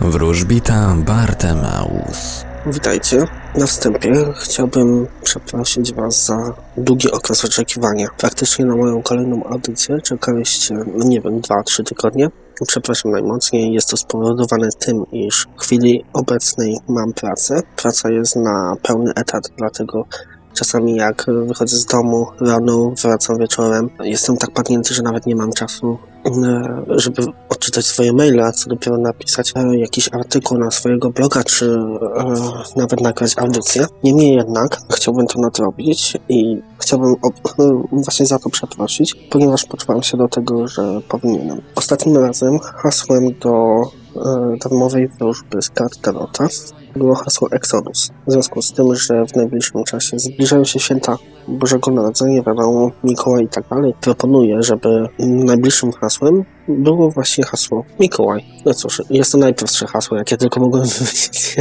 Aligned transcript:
Wróżbita 0.00 0.94
Bartemaus. 1.06 2.44
Witajcie. 2.66 3.26
Na 3.54 3.66
wstępie 3.66 4.12
chciałbym 4.36 5.06
przeprosić 5.22 5.94
Was 5.94 6.26
za 6.26 6.54
długi 6.76 7.10
okres 7.10 7.44
oczekiwania. 7.44 8.08
Faktycznie 8.18 8.64
na 8.64 8.76
moją 8.76 9.02
kolejną 9.02 9.44
audycję 9.44 10.00
czekaliście, 10.00 10.74
nie 10.94 11.20
wiem, 11.20 11.40
2-3 11.40 11.84
tygodnie. 11.84 12.30
Przepraszam 12.66 13.12
najmocniej, 13.12 13.72
jest 13.72 13.90
to 13.90 13.96
spowodowane 13.96 14.68
tym, 14.78 15.04
iż 15.12 15.46
w 15.56 15.60
chwili 15.60 16.04
obecnej 16.12 16.76
mam 16.88 17.12
pracę. 17.12 17.62
Praca 17.76 18.10
jest 18.10 18.36
na 18.36 18.76
pełny 18.82 19.12
etat, 19.16 19.48
dlatego 19.56 20.04
czasami 20.54 20.96
jak 20.96 21.26
wychodzę 21.46 21.76
z 21.76 21.86
domu 21.86 22.26
rano, 22.40 22.92
wracam 23.02 23.38
wieczorem, 23.38 23.90
jestem 24.00 24.36
tak 24.36 24.50
padnięty, 24.50 24.94
że 24.94 25.02
nawet 25.02 25.26
nie 25.26 25.36
mam 25.36 25.52
czasu 25.52 25.98
E, 26.26 26.84
żeby 26.88 27.22
odczytać 27.74 27.86
swoje 27.86 28.12
maile, 28.12 28.40
a 28.40 28.52
co 28.52 28.70
dopiero 28.70 28.98
napisać 28.98 29.52
e, 29.56 29.78
jakiś 29.78 30.08
artykuł 30.12 30.58
na 30.58 30.70
swojego 30.70 31.10
bloga, 31.10 31.44
czy 31.44 31.66
e, 31.66 32.34
nawet 32.76 33.00
nagrać 33.00 33.38
audycję. 33.38 33.86
Niemniej 34.04 34.34
jednak 34.34 34.78
chciałbym 34.92 35.26
to 35.26 35.40
nadrobić 35.40 36.16
i 36.28 36.62
chciałbym 36.78 37.14
właśnie 37.92 38.26
za 38.26 38.38
to 38.38 38.50
przeprosić, 38.50 39.14
ponieważ 39.30 39.64
poczułem 39.64 40.02
się 40.02 40.16
do 40.16 40.28
tego, 40.28 40.68
że 40.68 41.00
powinienem. 41.08 41.60
Ostatnim 41.74 42.16
razem 42.16 42.58
hasłem 42.58 43.34
do 43.40 43.82
darmowej 44.62 45.08
wróżby 45.08 45.62
z 45.62 45.70
kart 45.70 46.00
Tarota 46.00 46.48
było 46.96 47.14
hasło 47.14 47.48
Exodus. 47.50 48.10
W 48.26 48.32
związku 48.32 48.62
z 48.62 48.72
tym, 48.72 48.96
że 48.96 49.26
w 49.26 49.36
najbliższym 49.36 49.84
czasie 49.84 50.18
zbliżają 50.18 50.64
się 50.64 50.80
święta 50.80 51.16
Bożego 51.48 51.90
Narodzenia, 51.90 52.42
wiadomo, 52.42 52.90
Mikołaj 53.04 53.44
i 53.44 53.48
tak 53.48 53.68
dalej, 53.68 53.94
proponuję, 54.00 54.62
żeby 54.62 55.08
najbliższym 55.18 55.92
hasłem 55.92 56.44
było 56.68 57.10
właśnie 57.10 57.44
hasło 57.44 57.84
Mikołaj. 58.00 58.44
No 58.64 58.74
cóż, 58.74 59.02
jest 59.10 59.32
to 59.32 59.38
najprostsze 59.38 59.86
hasło, 59.86 60.16
jakie 60.16 60.36
tylko 60.36 60.60
mogłem 60.60 60.82
wymyślić. 60.98 61.56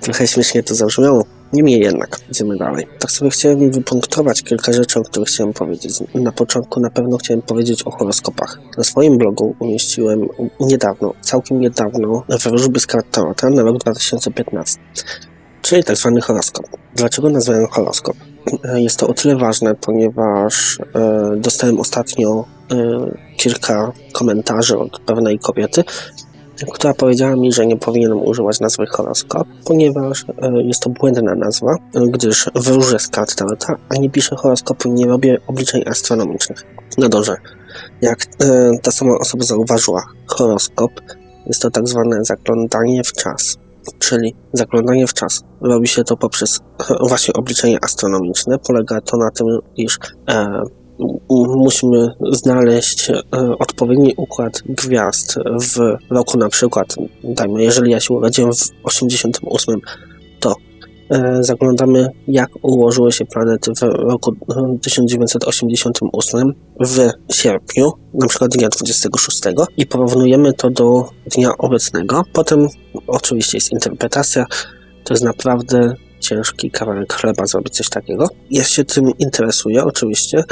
Trochę 0.00 0.26
śmiesznie 0.26 0.62
to 0.62 0.74
zabrzmiało. 0.74 1.24
Niemniej 1.52 1.80
jednak, 1.80 2.20
idziemy 2.30 2.56
dalej. 2.56 2.86
Tak 2.98 3.10
sobie 3.10 3.30
chciałem 3.30 3.70
wypunktować 3.70 4.42
kilka 4.42 4.72
rzeczy, 4.72 5.00
o 5.00 5.02
których 5.02 5.28
chciałem 5.28 5.52
powiedzieć. 5.52 5.98
Na 6.14 6.32
początku 6.32 6.80
na 6.80 6.90
pewno 6.90 7.16
chciałem 7.16 7.42
powiedzieć 7.42 7.82
o 7.82 7.90
horoskopach. 7.90 8.58
Na 8.78 8.84
swoim 8.84 9.18
blogu 9.18 9.54
umieściłem 9.58 10.28
niedawno, 10.60 11.14
całkiem 11.20 11.60
niedawno, 11.60 12.22
wróżby 12.44 12.80
z 12.80 12.86
kart 12.86 13.16
na 13.42 13.62
rok 13.62 13.78
2015 13.78 14.80
czyli 15.68 15.84
tak 15.84 15.96
zwany 15.96 16.20
horoskop. 16.20 16.66
Dlaczego 16.94 17.30
nazwałem 17.30 17.66
horoskop? 17.66 18.16
Jest 18.74 18.98
to 18.98 19.08
o 19.08 19.14
tyle 19.14 19.36
ważne, 19.36 19.74
ponieważ 19.74 20.78
e, 20.94 21.36
dostałem 21.36 21.80
ostatnio 21.80 22.44
e, 22.70 22.76
kilka 23.36 23.92
komentarzy 24.12 24.78
od 24.78 25.00
pewnej 25.00 25.38
kobiety, 25.38 25.84
która 26.72 26.94
powiedziała 26.94 27.36
mi, 27.36 27.52
że 27.52 27.66
nie 27.66 27.76
powinienem 27.76 28.22
używać 28.22 28.60
nazwy 28.60 28.86
horoskop, 28.86 29.48
ponieważ 29.64 30.24
e, 30.42 30.62
jest 30.62 30.82
to 30.82 30.90
błędna 30.90 31.34
nazwa, 31.34 31.76
gdyż 32.10 32.50
wróżę 32.54 32.98
z 32.98 33.08
kart 33.08 33.34
tarota, 33.34 33.76
a 33.88 33.94
nie 33.94 34.10
piszę 34.10 34.36
horoskopu, 34.36 34.92
nie 34.92 35.06
robię 35.06 35.38
obliczeń 35.46 35.82
astronomicznych. 35.86 36.64
No 36.98 37.08
dobrze, 37.08 37.36
jak 38.02 38.18
e, 38.22 38.70
ta 38.82 38.92
sama 38.92 39.18
osoba 39.18 39.44
zauważyła, 39.44 40.02
horoskop 40.26 40.90
jest 41.46 41.62
to 41.62 41.70
tak 41.70 41.88
zwane 41.88 42.24
zaglądanie 42.24 43.04
w 43.04 43.12
czas, 43.12 43.56
czyli 43.98 44.34
zaglądanie 44.52 45.06
w 45.06 45.14
czas. 45.14 45.42
Robi 45.60 45.88
się 45.88 46.04
to 46.04 46.16
poprzez 46.16 46.60
właśnie 47.08 47.34
obliczenie 47.34 47.78
astronomiczne. 47.82 48.58
Polega 48.58 49.00
to 49.00 49.16
na 49.16 49.30
tym, 49.30 49.46
iż 49.76 49.98
e, 50.30 50.62
musimy 51.56 52.08
znaleźć 52.32 53.10
e, 53.10 53.22
odpowiedni 53.58 54.14
układ 54.16 54.62
gwiazd 54.68 55.38
w 55.62 55.96
roku 56.10 56.38
na 56.38 56.48
przykład, 56.48 56.94
dajmy, 57.24 57.62
jeżeli 57.62 57.90
ja 57.90 58.00
się 58.00 58.14
urodziłem 58.14 58.52
w 58.52 58.70
88, 58.84 59.80
to 59.80 59.90
e, 59.90 60.07
zaglądamy 61.40 62.08
jak 62.28 62.48
ułożyły 62.62 63.12
się 63.12 63.24
planety 63.24 63.72
w 63.74 63.82
roku 63.82 64.32
1988 64.82 66.52
w 66.80 67.08
sierpniu, 67.34 67.92
na 68.14 68.26
przykład 68.26 68.50
dnia 68.50 68.68
26 68.68 69.42
i 69.76 69.86
porównujemy 69.86 70.52
to 70.52 70.70
do 70.70 71.04
dnia 71.36 71.50
obecnego. 71.58 72.22
Potem 72.32 72.68
oczywiście 73.06 73.56
jest 73.56 73.72
interpretacja, 73.72 74.46
to 75.04 75.14
jest 75.14 75.24
naprawdę 75.24 75.94
ciężki 76.20 76.70
kawałek 76.70 77.12
chleba 77.12 77.46
zrobić 77.46 77.74
coś 77.74 77.88
takiego. 77.88 78.28
Ja 78.50 78.64
się 78.64 78.84
tym 78.84 79.04
interesuję 79.18 79.84
oczywiście, 79.84 80.44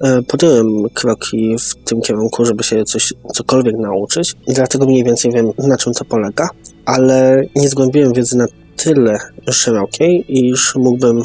E, 0.00 0.22
podjąłem 0.22 0.66
kroki 0.94 1.56
w 1.58 1.74
tym 1.84 2.00
kierunku, 2.00 2.44
żeby 2.44 2.64
się 2.64 2.84
coś, 2.84 3.12
cokolwiek 3.34 3.76
nauczyć 3.78 4.34
dlatego 4.48 4.86
mniej 4.86 5.04
więcej 5.04 5.32
wiem, 5.32 5.50
na 5.58 5.76
czym 5.76 5.92
to 5.92 6.04
polega, 6.04 6.48
ale 6.84 7.42
nie 7.56 7.68
zgłębiłem 7.68 8.12
wiedzy 8.12 8.36
na 8.36 8.46
tyle 8.76 9.18
szerokiej, 9.50 10.24
iż 10.28 10.74
mógłbym 10.74 11.18
e, 11.18 11.24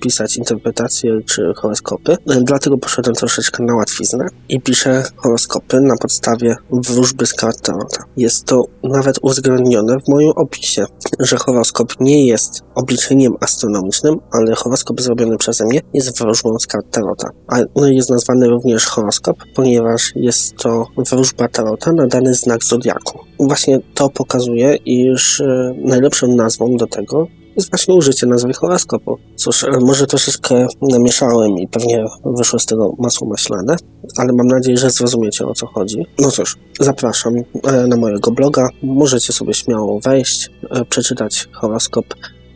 pisać 0.00 0.36
interpretacje 0.36 1.20
czy 1.26 1.52
horoskopy. 1.56 2.12
E, 2.12 2.16
dlatego 2.40 2.78
poszedłem 2.78 3.14
troszeczkę 3.14 3.64
na 3.64 3.74
łatwiznę 3.74 4.26
i 4.48 4.60
piszę 4.60 5.02
horoskopy 5.16 5.80
na 5.80 5.94
podstawie 5.96 6.56
wróżby 6.70 7.26
z 7.26 7.34
kart 7.34 7.60
Tarota. 7.62 8.04
Jest 8.16 8.44
to 8.44 8.64
nawet 8.82 9.18
uwzględnione 9.22 9.96
w 10.00 10.08
moim 10.08 10.30
opisie, 10.36 10.84
że 11.20 11.36
horoskop 11.36 12.00
nie 12.00 12.26
jest 12.26 12.60
obliczeniem 12.74 13.32
astronomicznym, 13.40 14.16
ale 14.32 14.54
horoskop 14.54 15.00
zrobiony 15.00 15.36
przeze 15.38 15.64
mnie 15.64 15.80
jest 15.94 16.18
wróżbą 16.18 16.58
z 16.58 16.66
kart 16.66 16.86
Tarota. 16.90 17.28
A 17.48 17.56
no, 17.76 17.88
jest 17.88 18.10
nazwany 18.10 18.48
również 18.48 18.86
horoskop, 18.86 19.36
ponieważ 19.54 20.12
jest 20.16 20.56
to 20.56 20.86
wróżba 20.96 21.48
Tarota 21.48 21.92
na 21.92 22.06
dany 22.06 22.34
znak 22.34 22.64
zodiaku. 22.64 23.18
Właśnie 23.38 23.80
to 23.94 24.10
pokazuje, 24.10 24.76
iż 24.76 25.40
e, 25.40 25.74
najlepszą 25.84 26.36
nazwą 26.36 26.76
do 26.82 26.86
tego 26.86 27.26
jest 27.56 27.70
właśnie 27.70 27.94
użycie 27.94 28.26
nazwy 28.26 28.52
horoskopu. 28.52 29.18
Cóż, 29.36 29.66
może 29.80 30.06
troszeczkę 30.06 30.66
namieszałem 30.82 31.58
i 31.58 31.68
pewnie 31.68 32.04
wyszło 32.24 32.58
z 32.58 32.66
tego 32.66 32.94
masło 32.98 33.28
maślane, 33.28 33.76
ale 34.18 34.32
mam 34.32 34.46
nadzieję, 34.46 34.76
że 34.76 34.90
zrozumiecie 34.90 35.46
o 35.46 35.54
co 35.54 35.66
chodzi. 35.66 36.06
No 36.18 36.30
cóż, 36.30 36.56
zapraszam 36.80 37.34
e, 37.36 37.86
na 37.86 37.96
mojego 37.96 38.30
bloga. 38.30 38.68
Możecie 38.82 39.32
sobie 39.32 39.54
śmiało 39.54 40.00
wejść, 40.00 40.50
e, 40.70 40.84
przeczytać 40.84 41.48
horoskop 41.52 42.06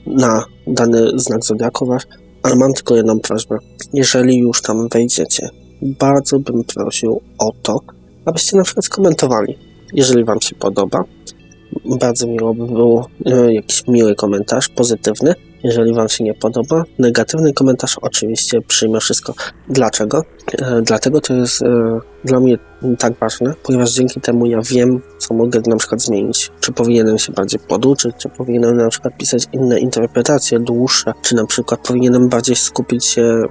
na 0.07 0.45
dany 0.67 1.09
znak 1.15 1.45
zodiaku 1.45 1.87
wasz, 1.87 2.07
ale 2.43 2.57
mam 2.57 2.73
tylko 2.73 2.97
jedną 2.97 3.21
prośbę. 3.21 3.57
Jeżeli 3.93 4.39
już 4.39 4.63
tam 4.63 4.89
wejdziecie, 4.89 5.49
bardzo 5.83 6.39
bym 6.39 6.65
prosił 6.65 7.21
o 7.39 7.51
to, 7.63 7.81
abyście 8.25 8.57
na 8.57 8.63
przykład 8.63 8.85
skomentowali, 8.85 9.59
jeżeli 9.93 10.25
wam 10.25 10.41
się 10.41 10.55
podoba, 10.55 11.05
bardzo 11.85 12.27
miło 12.27 12.55
by 12.55 12.67
było 12.67 13.09
e, 13.27 13.55
jakiś 13.55 13.87
miły 13.89 14.15
komentarz, 14.15 14.69
pozytywny. 14.69 15.35
Jeżeli 15.65 15.95
Wam 15.95 16.09
się 16.09 16.25
nie 16.25 16.35
podoba, 16.35 16.85
negatywny 16.99 17.53
komentarz 17.53 17.99
oczywiście 18.03 18.61
przyjmę 18.61 19.01
wszystko. 19.01 19.35
Dlaczego? 19.69 20.25
E, 20.53 20.83
dlatego 20.83 21.21
to 21.21 21.35
jest 21.35 21.63
e, 21.63 22.01
dla 22.25 22.41
mnie 22.41 22.59
tak 22.99 23.13
ważne, 23.21 23.55
ponieważ 23.63 23.93
dzięki 23.93 24.21
temu 24.21 24.47
ja 24.47 24.61
wiem, 24.63 25.01
co 25.19 25.35
mogę 25.35 25.61
na 25.67 25.77
przykład 25.77 26.03
zmienić. 26.03 26.53
Czy 26.61 26.73
powinienem 26.73 27.19
się 27.19 27.33
bardziej 27.33 27.61
poduczyć, 27.61 28.17
czy 28.19 28.29
powinienem 28.29 28.77
na 28.77 28.89
przykład 28.89 29.17
pisać 29.17 29.43
inne 29.53 29.81
interpretacje 29.81 30.61
dłuższe, 30.61 31.13
czy 31.23 31.35
na 31.35 31.47
przykład 31.47 31.81
powinienem 31.81 32.29
bardziej 32.29 32.57
skupić 32.57 33.05
się 33.05 33.43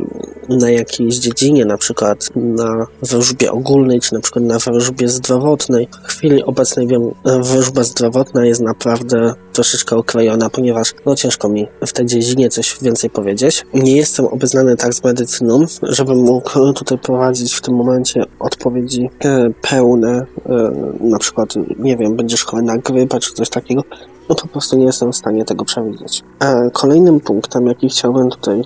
na 0.50 0.70
jakiejś 0.70 1.16
dziedzinie, 1.16 1.66
na 1.66 1.78
przykład 1.78 2.30
na 2.36 2.88
wróżbie 3.02 3.52
ogólnej, 3.52 4.00
czy 4.00 4.14
na 4.14 4.20
przykład 4.20 4.46
na 4.46 4.60
wróżbie 4.60 5.10
zdrowotnej. 5.10 5.88
W 6.08 6.12
chwili 6.12 6.44
obecnej 6.44 6.88
wiem, 6.88 7.12
wróżba 7.42 7.84
zdrowotna 7.84 8.46
jest 8.46 8.62
naprawdę 8.62 9.34
troszeczkę 9.54 9.96
okrojona, 9.96 10.50
ponieważ 10.50 10.94
no 11.06 11.16
ciężko 11.16 11.50
mi 11.50 11.68
w 11.86 11.94
tej 11.94 12.06
dziedzinie 12.06 12.50
coś 12.50 12.78
więcej 12.82 13.10
powiedzieć. 13.10 13.66
Nie 13.74 13.98
jestem 13.98 14.26
obeznany 14.26 14.76
tak 14.76 14.94
z 14.94 15.04
medycyną, 15.04 15.66
żebym 15.84 16.18
mógł 16.18 16.74
tutaj 16.74 16.85
prowadzić 16.98 17.54
w 17.54 17.62
tym 17.62 17.76
momencie 17.76 18.24
odpowiedzi 18.40 19.10
e, 19.26 19.50
pełne, 19.62 20.26
e, 20.46 20.72
na 21.00 21.20
przykład, 21.20 21.54
nie 21.80 21.98
wiem, 21.98 22.16
będziesz 22.16 22.46
chory 22.46 22.64
na 22.64 22.82
czy 23.20 23.34
coś 23.34 23.50
takiego, 23.50 23.84
no 24.30 24.36
po 24.36 24.48
prostu 24.48 24.78
nie 24.78 24.86
jestem 24.86 25.12
w 25.12 25.16
stanie 25.16 25.46
tego 25.46 25.66
przewidzieć. 25.66 26.24
E, 26.40 26.70
kolejnym 26.74 27.20
punktem, 27.20 27.68
jaki 27.68 27.90
chciałbym 27.90 28.30
tutaj 28.30 28.64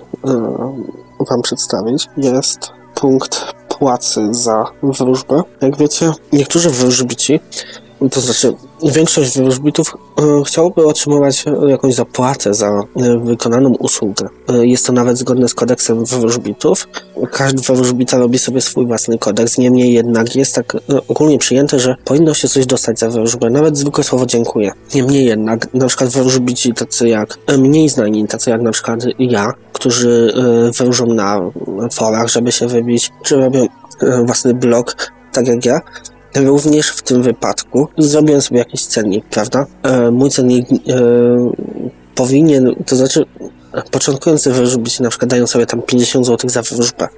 Wam 1.30 1.42
przedstawić, 1.42 2.08
jest 2.16 2.72
punkt 2.94 3.54
płacy 3.68 4.28
za 4.30 4.64
wróżbę. 4.82 5.42
Jak 5.60 5.76
wiecie, 5.76 6.12
niektórzy 6.32 6.70
wróżbici 6.70 7.40
to 8.08 8.20
znaczy, 8.20 8.54
większość 8.82 9.38
wróżbitów 9.38 9.96
e, 10.18 10.42
chciałoby 10.46 10.86
otrzymywać 10.86 11.44
jakąś 11.68 11.94
zapłatę 11.94 12.54
za 12.54 12.68
e, 12.68 13.18
wykonaną 13.18 13.74
usługę. 13.78 14.28
E, 14.48 14.66
jest 14.66 14.86
to 14.86 14.92
nawet 14.92 15.18
zgodne 15.18 15.48
z 15.48 15.54
kodeksem 15.54 16.04
wróżbitów. 16.04 16.88
Każdy 17.32 17.62
wróżbita 17.62 18.18
robi 18.18 18.38
sobie 18.38 18.60
swój 18.60 18.86
własny 18.86 19.18
kodeks, 19.18 19.58
niemniej 19.58 19.92
jednak 19.92 20.36
jest 20.36 20.54
tak 20.54 20.76
ogólnie 21.08 21.38
przyjęte, 21.38 21.78
że 21.78 21.96
powinno 22.04 22.34
się 22.34 22.48
coś 22.48 22.66
dostać 22.66 22.98
za 22.98 23.10
wróżbę, 23.10 23.50
nawet 23.50 23.76
zwykłe 23.76 24.04
słowo 24.04 24.26
dziękuję. 24.26 24.72
Niemniej 24.94 25.24
jednak, 25.24 25.74
na 25.74 25.86
przykład 25.86 26.10
wróżbici 26.10 26.74
tacy 26.74 27.08
jak 27.08 27.38
mniej 27.58 27.88
znani, 27.88 28.28
tacy 28.28 28.50
jak 28.50 28.62
na 28.62 28.70
przykład 28.70 29.00
ja, 29.18 29.52
którzy 29.72 30.34
wróżą 30.78 31.06
na 31.06 31.40
forach, 31.92 32.28
żeby 32.28 32.52
się 32.52 32.66
wybić, 32.66 33.10
czy 33.22 33.36
robią 33.36 33.66
własny 34.24 34.54
blog, 34.54 34.96
tak 35.32 35.46
jak 35.46 35.64
ja, 35.64 35.80
Również 36.36 36.90
w 36.90 37.02
tym 37.02 37.22
wypadku 37.22 37.88
zrobiłem 37.98 38.42
sobie 38.42 38.58
jakiś 38.58 38.86
cennik, 38.86 39.24
prawda? 39.24 39.66
E, 39.82 40.10
mój 40.10 40.30
cennik 40.30 40.68
e, 40.72 40.76
powinien, 42.14 42.74
to 42.86 42.96
znaczy 42.96 43.24
początkujący 43.90 44.52
wróżbici 44.52 45.02
na 45.02 45.08
przykład 45.08 45.30
dają 45.30 45.46
sobie 45.46 45.66
tam 45.66 45.82
50 45.82 46.26
zł 46.26 46.50
za 46.50 46.62
wróżbę. 46.62 47.08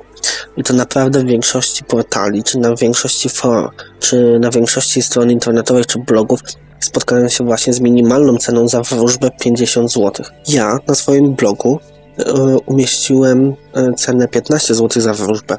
I 0.56 0.62
to 0.62 0.74
naprawdę 0.74 1.20
w 1.20 1.26
większości 1.26 1.84
portali, 1.84 2.42
czy 2.42 2.58
na 2.58 2.76
większości 2.76 3.28
forum, 3.28 3.68
czy 4.00 4.38
na 4.40 4.50
większości 4.50 5.02
stron 5.02 5.30
internetowych, 5.30 5.86
czy 5.86 5.98
blogów 5.98 6.40
spotkałem 6.80 7.28
się 7.28 7.44
właśnie 7.44 7.72
z 7.72 7.80
minimalną 7.80 8.36
ceną 8.36 8.68
za 8.68 8.82
wróżbę 8.82 9.30
50 9.40 9.92
zł. 9.92 10.26
Ja 10.48 10.78
na 10.86 10.94
swoim 10.94 11.34
blogu 11.34 11.78
e, 12.18 12.32
umieściłem 12.66 13.54
e, 13.74 13.92
cenę 13.92 14.28
15 14.28 14.74
zł 14.74 15.02
za 15.02 15.14
wróżbę. 15.14 15.56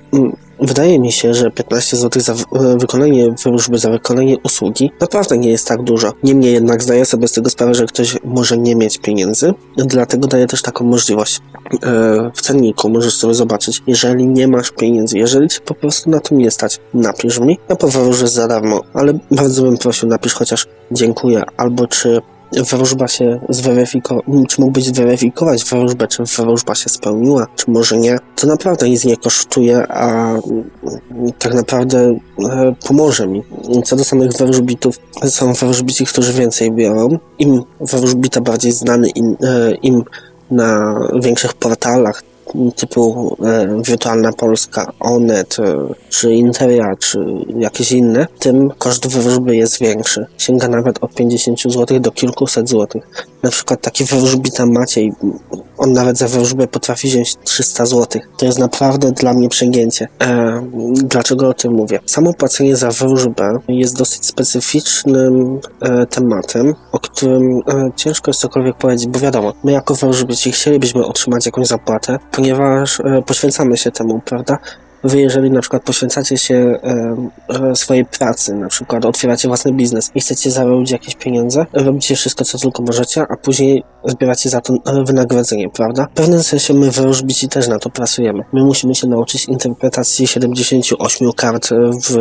Wydaje 0.64 1.00
mi 1.00 1.12
się, 1.12 1.34
że 1.34 1.52
15 1.52 1.98
zł 1.98 2.22
za 2.22 2.34
e, 2.34 2.78
wykonanie 2.78 3.32
wróżby, 3.44 3.78
za 3.78 3.90
wykonanie 3.90 4.38
usługi 4.44 4.92
naprawdę 5.00 5.38
nie 5.38 5.50
jest 5.50 5.68
tak 5.68 5.84
dużo. 5.84 6.14
Niemniej 6.24 6.54
jednak 6.54 6.84
zdaję 6.84 7.06
sobie 7.06 7.28
z 7.28 7.32
tego 7.32 7.50
sprawę, 7.50 7.76
że 7.76 7.86
ktoś 7.86 8.18
może 8.24 8.58
nie 8.58 8.76
mieć 8.76 8.98
pieniędzy, 8.98 9.54
dlatego 9.78 10.28
daję 10.28 10.48
też 10.48 10.62
taką 10.62 10.86
możliwość. 10.86 11.40
E, 11.84 12.32
w 12.34 12.42
cenniku 12.42 12.90
możesz 12.90 13.16
sobie 13.16 13.34
zobaczyć, 13.34 13.82
jeżeli 13.88 14.28
nie 14.28 14.48
masz 14.48 14.72
pieniędzy, 14.72 15.18
jeżeli 15.18 15.50
ci 15.50 15.62
po 15.62 15.74
prostu 15.74 16.10
na 16.10 16.20
to 16.20 16.36
nie 16.36 16.52
stać, 16.52 16.80
napisz 16.94 17.40
mi, 17.40 17.60
ja 17.70 17.76
powróżę 17.76 18.28
za 18.28 18.48
darmo, 18.48 18.82
ale 18.94 19.20
bardzo 19.32 19.64
bym 19.64 19.78
prosił, 19.78 20.10
napisz 20.10 20.34
chociaż 20.34 20.68
dziękuję, 20.92 21.44
albo 21.58 21.88
czy 21.88 22.22
wróżba 22.62 23.08
się 23.08 23.40
zweryfikować, 23.50 24.26
czy 24.50 24.62
mógłbyś 24.62 24.86
zweryfikować 24.86 25.64
wróżbę, 25.64 26.08
czy 26.08 26.24
wróżba 26.24 26.76
się 26.76 26.90
spełniła, 26.90 27.48
czy 27.56 27.72
może 27.72 27.98
nie. 27.98 28.20
To 28.36 28.48
naprawdę 28.48 28.90
nic 28.90 29.06
nie 29.06 29.18
kosztuje, 29.18 29.88
a 29.88 30.36
tak 31.40 31.54
naprawdę 31.54 32.18
e, 32.50 32.76
pomoże 32.88 33.28
mi. 33.28 33.44
Co 33.86 33.96
do 33.96 34.04
samych 34.04 34.32
wróżbitów, 34.32 35.00
są 35.26 35.54
wróżbici, 35.54 36.06
którzy 36.06 36.34
więcej 36.34 36.72
biorą. 36.72 37.18
Im 37.40 37.64
wróżbita 37.80 38.42
bardziej 38.42 38.72
znany, 38.72 39.10
im, 39.10 39.36
e, 39.44 39.76
im 39.76 40.04
na 40.52 41.00
większych 41.22 41.54
portalach 41.54 42.24
typu 42.76 43.36
e, 43.46 43.82
Wirtualna 43.84 44.34
Polska, 44.34 44.92
Onet, 45.00 45.58
e, 45.60 45.94
czy 46.10 46.34
Interia, 46.34 46.96
czy 47.00 47.20
jakieś 47.58 47.92
inne, 47.92 48.28
tym 48.40 48.70
koszt 48.78 49.08
wróżby 49.08 49.56
jest 49.56 49.80
większy. 49.80 50.26
Sięga 50.38 50.68
nawet 50.68 51.04
od 51.04 51.14
50 51.14 51.62
zł 51.62 52.00
do 52.00 52.12
kilkuset 52.12 52.70
złotych. 52.70 53.28
Na 53.44 53.50
przykład 53.50 53.82
taki 53.82 54.04
wróżbita 54.04 54.66
Maciej, 54.66 55.14
on 55.78 55.94
nawet 55.94 56.18
za 56.18 56.28
wróżbę 56.28 56.68
potrafi 56.68 57.08
wziąć 57.08 57.36
300 57.44 57.86
zł. 57.86 58.22
To 58.38 58.46
jest 58.46 58.60
naprawdę 58.60 59.12
dla 59.12 59.34
mnie 59.34 59.50
przegięcie. 59.50 60.08
E, 60.22 60.62
dlaczego 60.94 61.50
o 61.50 61.54
tym 61.54 61.74
mówię? 61.74 62.00
Samo 62.06 62.34
płacenie 62.34 62.76
za 62.76 62.92
wróżbę 62.92 63.60
jest 63.68 63.98
dosyć 63.98 64.26
specyficznym 64.26 65.60
e, 65.82 66.06
tematem, 66.06 66.74
o 66.92 67.00
którym 67.00 67.62
e, 67.68 67.92
ciężko 67.96 68.30
jest 68.30 68.40
cokolwiek 68.40 68.78
powiedzieć, 68.78 69.08
bo 69.08 69.20
wiadomo, 69.20 69.54
my 69.64 69.72
jako 69.72 69.96
wróżbici 69.96 70.52
chcielibyśmy 70.52 71.06
otrzymać 71.06 71.46
jakąś 71.46 71.68
zapłatę, 71.68 72.20
ponieważ 72.32 73.00
e, 73.00 73.22
poświęcamy 73.26 73.78
się 73.78 73.92
temu, 73.92 74.22
prawda? 74.26 74.58
Wy, 75.04 75.22
jeżeli 75.22 75.52
na 75.52 75.62
przykład 75.62 75.84
poświęcacie 75.84 76.38
się 76.38 76.80
e, 77.50 77.76
swojej 77.76 78.06
pracy, 78.06 78.54
na 78.54 78.68
przykład 78.68 79.06
otwieracie 79.06 79.48
własny 79.48 79.74
biznes 79.74 80.12
i 80.16 80.22
chcecie 80.22 80.52
zarobić 80.52 80.92
jakieś 80.92 81.16
pieniądze, 81.16 81.66
robicie 81.74 82.16
wszystko, 82.16 82.46
co 82.46 82.58
tylko 82.58 82.84
możecie, 82.84 83.22
a 83.22 83.38
później 83.38 83.84
zbieracie 84.06 84.50
za 84.50 84.62
to 84.62 84.74
wynagrodzenie, 85.06 85.70
prawda? 85.70 86.08
W 86.14 86.18
pewnym 86.18 86.44
sensie 86.44 86.74
my 86.74 86.92
wróżbici 86.92 87.50
też 87.50 87.68
na 87.68 87.80
to 87.80 87.90
pracujemy. 87.90 88.44
My 88.54 88.64
musimy 88.64 88.96
się 88.96 89.08
nauczyć 89.08 89.46
interpretacji 89.46 90.28
78 90.28 91.32
kart 91.32 91.70
w, 91.70 92.18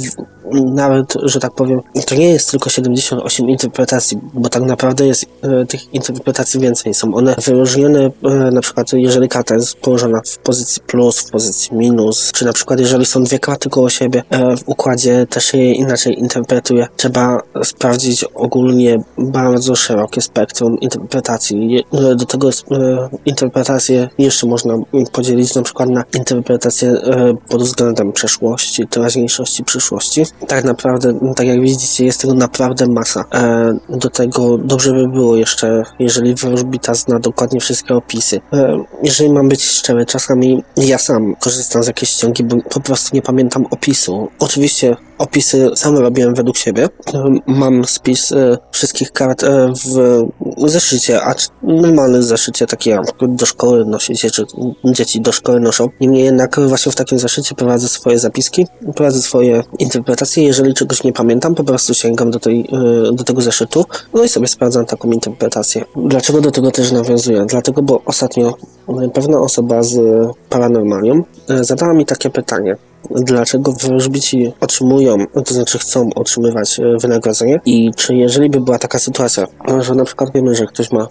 w 0.00 0.36
nawet, 0.52 1.14
że 1.22 1.40
tak 1.40 1.54
powiem, 1.54 1.80
to 2.06 2.14
nie 2.14 2.30
jest 2.30 2.50
tylko 2.50 2.70
78 2.70 3.50
interpretacji, 3.50 4.18
bo 4.34 4.48
tak 4.48 4.62
naprawdę 4.62 5.06
jest 5.06 5.26
e, 5.42 5.66
tych 5.66 5.94
interpretacji 5.94 6.60
więcej. 6.60 6.94
Są 6.94 7.14
one 7.14 7.34
wyróżnione, 7.44 8.10
e, 8.24 8.50
na 8.50 8.60
przykład 8.60 8.92
jeżeli 8.92 9.28
karta 9.28 9.54
jest 9.54 9.76
położona 9.76 10.20
w 10.26 10.38
pozycji 10.38 10.82
plus, 10.86 11.18
w 11.18 11.30
pozycji 11.30 11.76
minus, 11.76 12.25
czy 12.32 12.44
na 12.44 12.52
przykład 12.52 12.80
jeżeli 12.80 13.06
są 13.06 13.22
dwie 13.22 13.38
karty 13.38 13.70
koło 13.70 13.88
siebie 13.88 14.22
e, 14.30 14.56
w 14.56 14.68
układzie, 14.68 15.26
też 15.30 15.54
je 15.54 15.72
inaczej 15.72 16.18
interpretuje. 16.18 16.86
Trzeba 16.96 17.42
sprawdzić 17.64 18.24
ogólnie 18.24 18.98
bardzo 19.18 19.76
szerokie 19.76 20.20
spektrum 20.20 20.80
interpretacji. 20.80 21.84
E, 21.92 22.14
do 22.14 22.26
tego 22.26 22.48
e, 22.48 22.52
interpretacje 23.24 24.08
jeszcze 24.18 24.46
można 24.46 24.74
podzielić 25.12 25.54
na 25.54 25.62
przykład 25.62 25.88
na 25.88 26.04
interpretację 26.14 26.94
pod 27.48 27.62
względem 27.62 28.12
przeszłości, 28.12 28.88
teraźniejszości, 28.88 29.64
przyszłości 29.64 30.22
tak 30.48 30.64
naprawdę, 30.64 31.18
tak 31.36 31.46
jak 31.46 31.60
widzicie, 31.60 32.04
jest 32.04 32.20
tego 32.20 32.34
naprawdę 32.34 32.86
masa. 32.86 33.24
Do 33.88 34.10
tego 34.10 34.58
dobrze 34.58 34.92
by 34.92 35.08
było 35.08 35.36
jeszcze, 35.36 35.82
jeżeli 35.98 36.34
wróżbita 36.34 36.94
zna 36.94 37.18
dokładnie 37.18 37.60
wszystkie 37.60 37.94
opisy. 37.94 38.40
Jeżeli 39.02 39.32
mam 39.32 39.48
być 39.48 39.64
szczery, 39.64 40.06
czasami 40.06 40.62
ja 40.76 40.98
sam 40.98 41.36
korzystam 41.40 41.82
z 41.82 41.86
jakiejś 41.86 42.10
ściągi, 42.16 42.44
bo 42.44 42.56
po 42.56 42.80
prostu 42.80 43.16
nie 43.16 43.22
pamiętam 43.22 43.66
opisu. 43.70 44.30
Oczywiście 44.38 44.96
opisy 45.18 45.70
sam 45.74 45.98
robiłem 45.98 46.34
według 46.34 46.56
siebie. 46.56 46.88
E, 47.14 47.34
mam 47.46 47.84
spis 47.84 48.32
e, 48.32 48.58
wszystkich 48.70 49.12
kart 49.12 49.44
e, 49.44 49.72
w 49.84 50.70
zeszycie, 50.70 51.22
a 51.22 51.34
normalne 51.62 52.22
zeszycie, 52.22 52.66
takie 52.66 52.90
jak 52.90 53.06
do 53.28 53.46
szkoły 53.46 53.84
nosicie, 53.84 54.30
czy 54.30 54.44
dzieci 54.84 55.20
do 55.20 55.32
szkoły 55.32 55.60
noszą. 55.60 55.88
Niemniej 56.00 56.24
jednak 56.24 56.60
właśnie 56.60 56.92
w 56.92 56.94
takim 56.94 57.18
zeszycie 57.18 57.54
prowadzę 57.54 57.88
swoje 57.88 58.18
zapiski, 58.18 58.66
prowadzę 58.94 59.22
swoje 59.22 59.62
interpretacje. 59.78 60.44
Jeżeli 60.44 60.74
czegoś 60.74 61.04
nie 61.04 61.12
pamiętam, 61.12 61.54
po 61.54 61.64
prostu 61.64 61.94
sięgam 61.94 62.30
do, 62.30 62.40
tej, 62.40 62.68
do 63.12 63.24
tego 63.24 63.42
zeszytu, 63.42 63.84
no 64.14 64.24
i 64.24 64.28
sobie 64.28 64.46
sprawdzam 64.46 64.86
taką 64.86 65.10
interpretację. 65.10 65.84
Dlaczego 65.96 66.40
do 66.40 66.50
tego 66.50 66.70
też 66.70 66.92
nawiązuję? 66.92 67.46
Dlatego, 67.48 67.82
bo 67.82 68.02
ostatnio 68.04 68.54
pewna 69.14 69.38
osoba 69.38 69.82
z 69.82 69.98
paranormalią 70.48 71.22
zadała 71.48 71.92
mi 71.92 72.06
takie 72.06 72.30
pytanie 72.30 72.76
dlaczego 73.10 73.72
wróżbici 73.72 74.52
otrzymują, 74.60 75.16
to 75.44 75.54
znaczy 75.54 75.78
chcą 75.78 76.10
otrzymywać 76.14 76.80
e, 76.80 76.82
wynagrodzenie 76.98 77.60
i 77.64 77.90
czy 77.96 78.14
jeżeli 78.14 78.50
by 78.50 78.60
była 78.60 78.78
taka 78.78 78.98
sytuacja, 78.98 79.46
że 79.80 79.94
na 79.94 80.04
przykład 80.04 80.32
wiemy, 80.34 80.54
że 80.54 80.66
ktoś 80.66 80.92
ma 80.92 81.02
e, 81.02 81.08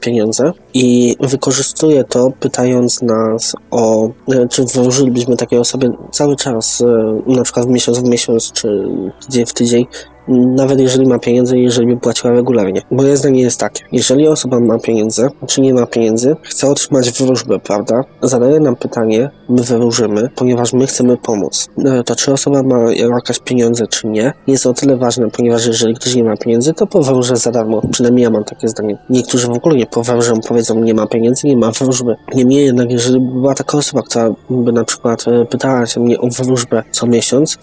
pieniądze 0.00 0.52
i 0.74 1.16
wykorzystuje 1.20 2.04
to 2.04 2.32
pytając 2.40 3.02
nas 3.02 3.52
o, 3.70 4.08
e, 4.28 4.48
czy 4.48 4.64
wróżylibyśmy 4.64 5.36
takiej 5.36 5.58
osobie 5.58 5.90
cały 6.10 6.36
czas, 6.36 6.82
na 7.26 7.42
przykład 7.42 7.66
w 7.66 7.68
miesiąc 7.68 7.98
w 7.98 8.04
miesiąc, 8.04 8.52
czy 8.52 8.88
tydzień 9.26 9.46
w 9.46 9.52
tydzień, 9.52 9.86
nawet 10.32 10.80
jeżeli 10.80 11.06
ma 11.06 11.18
pieniądze 11.18 11.58
jeżeli 11.58 11.86
by 11.86 11.96
płaciła 11.96 12.32
regularnie. 12.32 12.82
Moje 12.90 13.16
zdanie 13.16 13.42
jest 13.42 13.60
takie, 13.60 13.84
jeżeli 13.92 14.28
osoba 14.28 14.60
ma 14.60 14.78
pieniądze, 14.78 15.28
czy 15.46 15.60
nie 15.60 15.74
ma 15.74 15.86
pieniędzy, 15.86 16.36
chce 16.42 16.68
otrzymać 16.68 17.10
wróżbę, 17.12 17.58
prawda? 17.58 18.04
Zadaje 18.22 18.60
nam 18.60 18.76
pytanie, 18.76 19.30
my 19.48 19.62
wróżymy, 19.62 20.28
ponieważ 20.34 20.72
my 20.72 20.86
chcemy 20.86 21.16
pomóc. 21.16 21.68
E, 21.84 22.04
to 22.04 22.16
czy 22.16 22.32
osoba 22.32 22.62
ma 22.62 22.92
jakieś 22.92 23.38
pieniądze, 23.38 23.86
czy 23.86 24.06
nie, 24.06 24.32
jest 24.46 24.66
o 24.66 24.74
tyle 24.74 24.96
ważne, 24.96 25.30
ponieważ 25.30 25.66
jeżeli 25.66 25.94
ktoś 25.94 26.14
nie 26.14 26.24
ma 26.24 26.36
pieniędzy, 26.36 26.74
to 26.74 26.86
powróżę 26.86 27.36
za 27.36 27.50
darmo. 27.50 27.82
Przynajmniej 27.90 28.22
ja 28.22 28.30
mam 28.30 28.44
takie 28.44 28.68
zdanie. 28.68 28.98
Niektórzy 29.10 29.46
w 29.46 29.50
ogóle 29.50 29.76
nie 29.76 29.86
powróżą, 29.86 30.40
powiedzą, 30.48 30.80
nie 30.80 30.94
ma 30.94 31.06
pieniędzy, 31.06 31.46
nie 31.46 31.56
ma 31.56 31.70
wróżby. 31.70 32.16
Niemniej 32.34 32.64
jednak, 32.64 32.90
jeżeli 32.90 33.20
była 33.20 33.54
taka 33.54 33.78
osoba, 33.78 34.02
która 34.02 34.30
by 34.50 34.72
na 34.72 34.84
przykład 34.84 35.24
e, 35.28 35.44
pytała 35.44 35.86
się 35.86 36.00
mnie 36.00 36.18
o 36.18 36.28
wróżbę 36.28 36.82
co 36.90 37.06
miesiąc, 37.06 37.58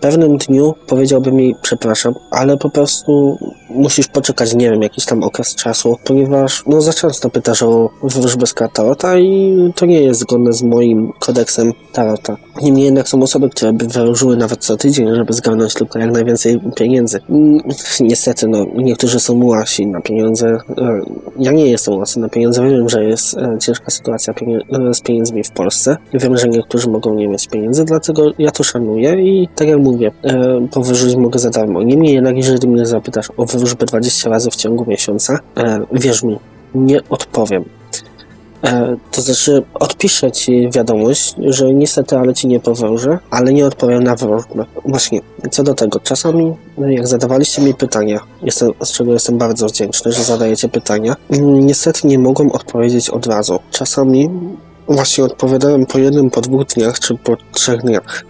pewnym 0.00 0.36
dniu 0.36 0.74
powiedziałbym 0.86 1.34
mi 1.34 1.54
przepraszam, 1.62 2.14
ale 2.30 2.56
po 2.56 2.70
prostu 2.70 3.38
musisz 3.70 4.06
poczekać, 4.06 4.54
nie 4.54 4.70
wiem, 4.70 4.82
jakiś 4.82 5.04
tam 5.04 5.22
okres 5.22 5.54
czasu, 5.54 5.96
ponieważ 6.04 6.62
no 6.66 6.80
za 6.80 6.92
często 6.92 7.30
pytasz 7.30 7.62
o 7.62 7.90
wróżbę 8.02 8.46
z 8.46 8.54
tarota 8.72 9.18
i 9.18 9.56
to 9.74 9.86
nie 9.86 10.00
jest 10.00 10.20
zgodne 10.20 10.52
z 10.52 10.62
moim 10.62 11.12
kodeksem 11.18 11.72
tarota. 11.92 12.36
Niemniej 12.62 12.84
jednak 12.84 13.08
są 13.08 13.22
osoby, 13.22 13.50
które 13.50 13.72
by 13.72 13.86
wróżyły 13.86 14.36
nawet 14.36 14.64
co 14.64 14.76
tydzień, 14.76 15.14
żeby 15.14 15.32
zgarnąć 15.32 15.74
tylko 15.74 15.98
jak 15.98 16.12
najwięcej 16.12 16.60
pieniędzy. 16.76 17.20
Mm, 17.30 17.60
niestety, 18.00 18.48
no, 18.48 18.66
niektórzy 18.74 19.20
są 19.20 19.44
łasi 19.44 19.86
na 19.86 20.00
pieniądze. 20.00 20.58
E, 20.78 21.00
ja 21.38 21.52
nie 21.52 21.66
jestem 21.66 21.94
łasy 21.94 22.20
na 22.20 22.28
pieniądze. 22.28 22.70
Wiem, 22.70 22.88
że 22.88 23.04
jest 23.04 23.36
e, 23.36 23.58
ciężka 23.60 23.90
sytuacja 23.90 24.34
e, 24.72 24.94
z 24.94 25.00
pieniędzmi 25.00 25.44
w 25.44 25.50
Polsce. 25.50 25.96
Wiem, 26.14 26.36
że 26.36 26.48
niektórzy 26.48 26.90
mogą 26.90 27.14
nie 27.14 27.28
mieć 27.28 27.48
pieniędzy, 27.48 27.84
dlatego 27.84 28.30
ja 28.38 28.50
to 28.50 28.64
szanuję 28.64 29.22
i 29.22 29.48
tak 29.54 29.68
jak 29.68 29.78
mówię, 29.78 30.10
powróżyć 30.70 31.16
mogę 31.16 31.38
za 31.38 31.50
darmo. 31.50 31.82
Niemniej 31.82 32.14
jednak, 32.14 32.36
jeżeli 32.36 32.68
mnie 32.68 32.86
zapytasz 32.86 33.28
o 33.36 33.44
wróżbę 33.44 33.57
20 33.64 34.30
razy 34.30 34.50
w 34.50 34.56
ciągu 34.56 34.84
miesiąca, 34.86 35.38
wierz 35.92 36.22
mi, 36.22 36.38
nie 36.74 37.00
odpowiem. 37.08 37.64
E, 38.64 38.96
to 39.10 39.22
znaczy, 39.22 39.62
odpiszę 39.74 40.32
ci 40.32 40.70
wiadomość, 40.70 41.34
że 41.38 41.74
niestety, 41.74 42.18
ale 42.18 42.34
ci 42.34 42.46
nie 42.46 42.60
powężę, 42.60 43.18
ale 43.30 43.52
nie 43.52 43.66
odpowiem 43.66 44.02
na 44.02 44.16
wróżbę. 44.16 44.64
Właśnie, 44.84 45.20
co 45.50 45.62
do 45.62 45.74
tego, 45.74 46.00
czasami, 46.00 46.54
jak 46.78 47.06
zadawaliście 47.06 47.62
mi 47.62 47.74
pytania, 47.74 48.20
jestem, 48.42 48.70
z 48.84 48.92
czego 48.92 49.12
jestem 49.12 49.38
bardzo 49.38 49.66
wdzięczny, 49.66 50.12
że 50.12 50.24
zadajecie 50.24 50.68
pytania, 50.68 51.16
niestety 51.40 52.06
nie 52.06 52.18
mogłem 52.18 52.52
odpowiedzieć 52.52 53.10
od 53.10 53.26
razu. 53.26 53.58
Czasami 53.70 54.30
właśnie 54.88 55.24
odpowiadałem 55.24 55.86
po 55.86 55.98
jednym, 55.98 56.30
po 56.30 56.40
dwóch 56.40 56.64
dniach, 56.66 56.98
czy 56.98 57.14
po 57.14 57.36
trzech 57.52 57.80
dniach. 57.80 58.24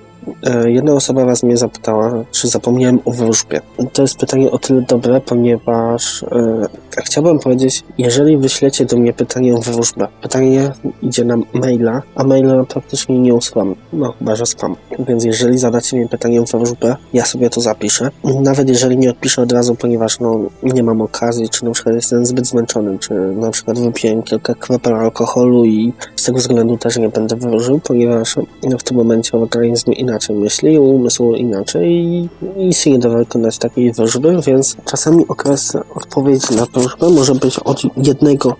E, 0.46 0.70
jedna 0.70 0.92
osoba 0.92 1.24
raz 1.24 1.42
mnie 1.42 1.56
zapytała, 1.56 2.24
czy 2.30 2.48
zapomniałem 2.48 3.00
o 3.04 3.12
wróżbie. 3.12 3.60
To 3.92 4.02
jest 4.02 4.16
pytanie 4.16 4.50
o 4.50 4.58
tyle 4.58 4.82
dobre, 4.82 5.20
ponieważ 5.20 6.22
e, 6.22 6.66
chciałbym 7.04 7.38
powiedzieć, 7.38 7.84
jeżeli 7.98 8.36
wyślecie 8.36 8.84
do 8.84 8.96
mnie 8.96 9.12
pytanie 9.12 9.54
o 9.54 9.58
wróżbę, 9.58 10.08
pytanie 10.22 10.70
idzie 11.02 11.24
na 11.24 11.36
maila, 11.54 12.02
a 12.14 12.24
maila 12.24 12.64
praktycznie 12.64 13.18
nie 13.18 13.34
usuwam, 13.34 13.74
no 13.92 14.12
chyba, 14.18 14.36
że 14.36 14.46
spam. 14.46 14.76
Więc 14.98 15.24
jeżeli 15.24 15.58
zadacie 15.58 15.98
mi 15.98 16.08
pytanie 16.08 16.42
o 16.42 16.44
wróżbę, 16.44 16.96
ja 17.12 17.24
sobie 17.24 17.50
to 17.50 17.60
zapiszę. 17.60 18.10
Nawet 18.40 18.68
jeżeli 18.68 18.98
nie 18.98 19.10
odpiszę 19.10 19.42
od 19.42 19.52
razu, 19.52 19.74
ponieważ 19.74 20.20
no 20.20 20.40
nie 20.62 20.82
mam 20.82 21.00
okazji, 21.00 21.48
czy 21.48 21.64
na 21.64 21.70
przykład 21.70 21.94
jestem 21.94 22.26
zbyt 22.26 22.46
zmęczony, 22.46 22.98
czy 22.98 23.14
na 23.14 23.50
przykład 23.50 23.78
wypiłem 23.78 24.22
kilka 24.22 24.54
kropel 24.54 24.94
alkoholu 24.94 25.64
i 25.64 25.92
z 26.16 26.24
tego 26.24 26.38
względu 26.38 26.76
też 26.76 26.96
nie 26.96 27.08
będę 27.08 27.36
wróżył, 27.36 27.80
ponieważ 27.84 28.36
no, 28.62 28.78
w 28.78 28.82
tym 28.82 28.96
momencie 28.96 29.38
organizm 29.38 29.92
inaczej 29.92 30.17
myśli, 30.30 30.78
umysł 30.78 31.32
inaczej 31.32 31.92
i, 31.92 32.28
i 32.68 32.74
się 32.74 32.90
nie 32.90 32.98
da 32.98 33.08
wykonać 33.08 33.58
takiej 33.58 33.92
wróżby, 33.92 34.40
więc 34.46 34.76
czasami 34.84 35.28
okres 35.28 35.76
odpowiedzi 35.94 36.54
na 36.56 36.66
wróżbę 36.66 37.10
może 37.10 37.34
być 37.34 37.58
od 37.58 37.82
jednego, 38.06 38.56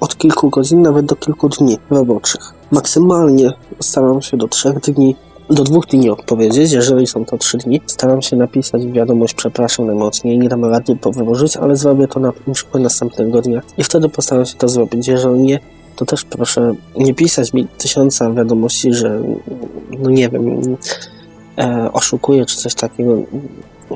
od 0.00 0.16
kilku 0.16 0.50
godzin, 0.50 0.82
nawet 0.82 1.06
do 1.06 1.16
kilku 1.16 1.48
dni 1.48 1.78
roboczych. 1.90 2.40
Maksymalnie 2.70 3.52
staram 3.80 4.22
się 4.22 4.36
do 4.36 4.48
trzech 4.48 4.80
dni 4.80 5.16
do 5.50 5.64
dwóch 5.64 5.86
dni 5.86 6.10
odpowiedzieć, 6.10 6.72
jeżeli 6.72 7.06
są 7.06 7.24
to 7.24 7.38
trzy 7.38 7.58
dni. 7.58 7.80
Staram 7.86 8.22
się 8.22 8.36
napisać 8.36 8.86
wiadomość, 8.86 9.34
przepraszam 9.34 9.86
najmocniej, 9.86 10.38
nie 10.38 10.48
dam 10.48 10.64
rady 10.64 10.96
powyłożyć, 10.96 11.56
ale 11.56 11.76
zrobię 11.76 12.08
to 12.08 12.20
na 12.20 12.32
przykład 12.52 12.82
następnego 12.82 13.42
dnia 13.42 13.62
i 13.78 13.84
wtedy 13.84 14.08
postaram 14.08 14.46
się 14.46 14.54
to 14.54 14.68
zrobić. 14.68 15.08
Jeżeli 15.08 15.40
nie, 15.40 15.60
to 15.98 16.04
też 16.04 16.24
proszę 16.24 16.74
nie 16.96 17.14
pisać 17.14 17.52
mi 17.52 17.66
tysiąca 17.66 18.32
wiadomości, 18.32 18.94
że 18.94 19.20
no 19.98 20.10
nie 20.10 20.28
wiem, 20.28 20.76
e, 21.58 21.92
oszukuję 21.92 22.46
czy 22.46 22.56
coś 22.56 22.74
takiego. 22.74 23.16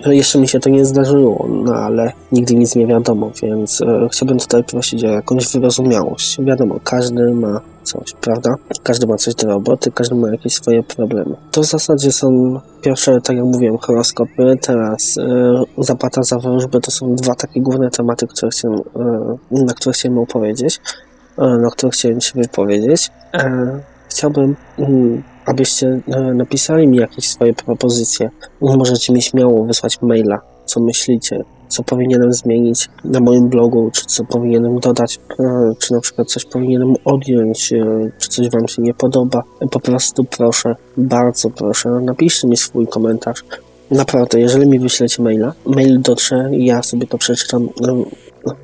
Jeszcze 0.06 0.38
mi 0.38 0.48
się 0.48 0.60
to 0.60 0.70
nie 0.70 0.84
zdarzyło, 0.84 1.46
no 1.48 1.74
ale 1.74 2.12
nigdy 2.32 2.54
nic 2.54 2.76
nie 2.76 2.86
wiadomo, 2.86 3.30
więc 3.42 3.82
e, 3.82 4.08
chciałbym 4.12 4.38
tutaj 4.38 4.64
prosić 4.64 5.04
o 5.04 5.08
jakąś 5.08 5.52
wyrozumiałość. 5.52 6.40
Wiadomo, 6.40 6.80
każdy 6.84 7.34
ma 7.34 7.60
coś, 7.82 8.12
prawda? 8.20 8.54
Każdy 8.82 9.06
ma 9.06 9.16
coś 9.16 9.34
do 9.34 9.48
roboty, 9.48 9.92
każdy 9.92 10.14
ma 10.14 10.30
jakieś 10.30 10.54
swoje 10.54 10.82
problemy. 10.82 11.36
To 11.50 11.60
w 11.62 11.66
zasadzie 11.66 12.12
są 12.12 12.60
pierwsze, 12.82 13.20
tak 13.20 13.36
jak 13.36 13.44
mówiłem, 13.44 13.78
horoskopy, 13.78 14.56
teraz 14.60 15.18
e, 15.18 15.64
za 16.22 16.38
wróżbę 16.38 16.80
to 16.80 16.90
są 16.90 17.14
dwa 17.14 17.34
takie 17.34 17.60
główne 17.60 17.90
tematy, 17.90 18.26
które 18.26 18.50
e, 18.64 19.64
na 19.64 19.74
które 19.74 19.92
chciałem 19.92 20.18
opowiedzieć, 20.18 20.80
na 21.38 21.70
które 21.70 21.90
chciałem 21.90 22.20
się 22.20 22.32
wypowiedzieć. 22.34 23.10
E, 23.34 23.80
chciałbym, 24.08 24.56
mm, 24.78 25.22
abyście 25.46 26.00
e, 26.08 26.20
napisali 26.20 26.88
mi 26.88 26.96
jakieś 26.96 27.28
swoje 27.28 27.54
propozycje. 27.54 28.30
Możecie 28.60 29.12
mi 29.12 29.22
śmiało 29.22 29.64
wysłać 29.64 30.02
maila, 30.02 30.40
co 30.64 30.80
myślicie, 30.80 31.44
co 31.68 31.82
powinienem 31.82 32.32
zmienić 32.32 32.88
na 33.04 33.20
moim 33.20 33.48
blogu, 33.48 33.90
czy 33.94 34.06
co 34.06 34.24
powinienem 34.24 34.78
dodać, 34.78 35.20
e, 35.40 35.72
czy 35.78 35.92
na 35.92 36.00
przykład 36.00 36.28
coś 36.28 36.44
powinienem 36.44 36.94
odjąć, 37.04 37.72
e, 37.72 38.10
czy 38.18 38.28
coś 38.28 38.50
Wam 38.50 38.68
się 38.68 38.82
nie 38.82 38.94
podoba. 38.94 39.42
Po 39.70 39.80
prostu 39.80 40.24
proszę, 40.24 40.76
bardzo 40.96 41.50
proszę, 41.50 41.88
napiszcie 41.90 42.48
mi 42.48 42.56
swój 42.56 42.86
komentarz. 42.86 43.44
Naprawdę, 43.90 44.40
jeżeli 44.40 44.66
mi 44.66 44.78
wyślecie 44.78 45.22
maila, 45.22 45.52
mail 45.66 46.00
dotrze, 46.00 46.50
ja 46.52 46.82
sobie 46.82 47.06
to 47.06 47.18
przeczytam, 47.18 47.68
no, 47.80 48.04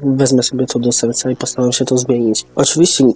wezmę 0.03 0.43
sobie 0.43 0.67
to 0.67 0.79
do 0.79 0.93
serca 0.93 1.31
i 1.31 1.37
postaram 1.37 1.73
się 1.73 1.85
to 1.85 1.99
zmienić. 1.99 2.45
Oczywiście 2.55 3.05
e, 3.05 3.11